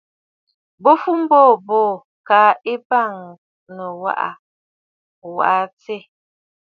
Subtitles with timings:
[0.83, 1.91] Bo fu mboo mboo,
[2.27, 3.13] kaa ɨ̀bɔ̀ŋ
[3.81, 4.29] ɨ waʼa
[5.35, 5.99] waa tiʼì.